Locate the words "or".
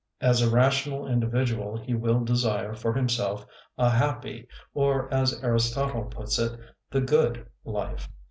4.73-5.13